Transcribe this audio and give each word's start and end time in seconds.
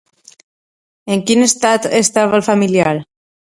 En 1.15 1.21
quin 1.29 1.45
estat 1.49 1.87
estava 2.01 2.39
el 2.41 2.47
familiar? 2.51 2.99